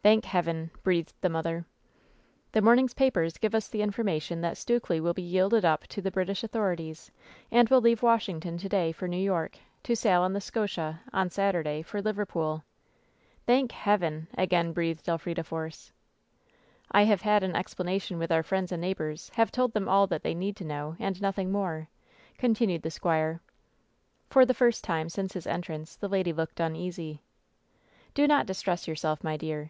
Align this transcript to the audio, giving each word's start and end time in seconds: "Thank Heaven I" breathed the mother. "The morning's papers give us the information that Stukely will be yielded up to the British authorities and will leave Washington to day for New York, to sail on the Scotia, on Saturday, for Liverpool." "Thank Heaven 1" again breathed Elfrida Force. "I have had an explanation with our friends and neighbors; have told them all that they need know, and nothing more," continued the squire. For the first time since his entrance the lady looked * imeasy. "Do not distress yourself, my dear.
"Thank 0.00 0.24
Heaven 0.24 0.70
I" 0.74 0.78
breathed 0.82 1.12
the 1.20 1.28
mother. 1.28 1.66
"The 2.52 2.62
morning's 2.62 2.94
papers 2.94 3.36
give 3.36 3.54
us 3.54 3.68
the 3.68 3.82
information 3.82 4.40
that 4.40 4.56
Stukely 4.56 5.00
will 5.00 5.12
be 5.12 5.20
yielded 5.20 5.66
up 5.66 5.86
to 5.88 6.00
the 6.00 6.10
British 6.10 6.42
authorities 6.42 7.10
and 7.50 7.68
will 7.68 7.82
leave 7.82 8.02
Washington 8.02 8.56
to 8.56 8.70
day 8.70 8.90
for 8.90 9.06
New 9.06 9.20
York, 9.22 9.58
to 9.82 9.94
sail 9.94 10.22
on 10.22 10.32
the 10.32 10.40
Scotia, 10.40 11.00
on 11.12 11.28
Saturday, 11.28 11.82
for 11.82 12.00
Liverpool." 12.00 12.64
"Thank 13.44 13.72
Heaven 13.72 14.28
1" 14.36 14.44
again 14.44 14.72
breathed 14.72 15.06
Elfrida 15.10 15.44
Force. 15.44 15.92
"I 16.90 17.02
have 17.02 17.20
had 17.20 17.42
an 17.42 17.54
explanation 17.54 18.18
with 18.18 18.32
our 18.32 18.42
friends 18.42 18.72
and 18.72 18.80
neighbors; 18.80 19.30
have 19.34 19.52
told 19.52 19.74
them 19.74 19.90
all 19.90 20.06
that 20.06 20.22
they 20.22 20.32
need 20.34 20.58
know, 20.62 20.96
and 20.98 21.20
nothing 21.20 21.52
more," 21.52 21.90
continued 22.38 22.80
the 22.80 22.90
squire. 22.90 23.42
For 24.30 24.46
the 24.46 24.54
first 24.54 24.84
time 24.84 25.10
since 25.10 25.34
his 25.34 25.46
entrance 25.46 25.96
the 25.96 26.08
lady 26.08 26.32
looked 26.32 26.56
* 26.58 26.58
imeasy. 26.62 27.18
"Do 28.14 28.26
not 28.26 28.46
distress 28.46 28.88
yourself, 28.88 29.22
my 29.22 29.36
dear. 29.36 29.66